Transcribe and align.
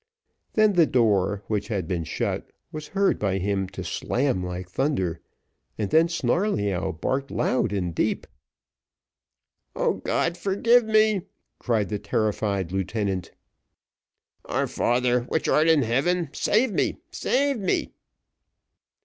Then 0.53 0.73
the 0.73 0.87
door, 0.87 1.43
which 1.45 1.67
had 1.67 1.87
been 1.87 2.05
shut, 2.05 2.49
was 2.71 2.87
heard 2.87 3.19
by 3.19 3.37
him 3.37 3.67
to 3.69 3.83
slam 3.83 4.43
like 4.43 4.67
thunder; 4.67 5.21
and 5.77 5.91
then 5.91 6.07
Snarleyyow 6.07 6.93
barked 6.99 7.29
loud 7.29 7.71
and 7.71 7.93
deep. 7.93 8.25
"Oh! 9.75 9.97
God 10.03 10.37
forgive 10.37 10.85
me!" 10.85 11.27
cried 11.59 11.89
the 11.89 11.99
terrified 11.99 12.71
lieutenant. 12.71 13.29
"Our 14.45 14.65
Father 14.65 15.19
which 15.25 15.47
art 15.47 15.67
in 15.67 15.83
heaven 15.83 16.29
save 16.33 16.73
me 16.73 16.97
save 17.11 17.59
me!" 17.59 17.91